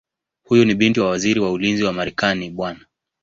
Huyu 0.43 0.65
ni 0.65 0.75
binti 0.75 0.99
wa 0.99 1.09
Waziri 1.09 1.39
wa 1.39 1.51
Ulinzi 1.51 1.83
wa 1.83 1.93
Marekani 1.93 2.49
Bw. 2.49 2.69